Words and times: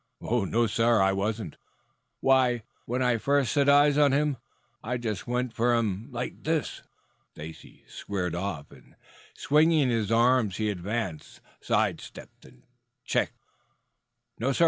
"No, 0.19 0.65
sir, 0.65 0.99
I 0.99 1.13
wasn't. 1.13 1.57
Why, 2.21 2.63
when 2.87 3.03
I 3.03 3.17
first 3.19 3.51
set 3.51 3.69
eyes 3.69 3.99
on 3.99 4.13
him, 4.13 4.37
I 4.83 4.97
just 4.97 5.27
went 5.27 5.53
for 5.53 5.75
him 5.75 6.07
like 6.11 6.41
this." 6.41 6.81
Stacy 7.35 7.83
squared 7.87 8.33
off, 8.33 8.71
and 8.71 8.95
swinging 9.35 9.89
his 9.91 10.11
arms 10.11 10.57
he 10.57 10.71
advanced, 10.71 11.39
sidestepped 11.61 12.45
and 12.45 12.63
ducked. 13.07 13.33
"No, 14.39 14.53
sir. 14.53 14.59